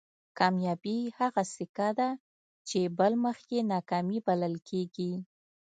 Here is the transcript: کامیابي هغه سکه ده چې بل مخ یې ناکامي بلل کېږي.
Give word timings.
کامیابي 0.39 0.97
هغه 1.19 1.43
سکه 1.55 1.89
ده 1.99 2.09
چې 2.67 2.79
بل 2.97 3.13
مخ 3.23 3.37
یې 3.51 3.59
ناکامي 3.73 4.19
بلل 4.27 4.55
کېږي. 4.69 5.11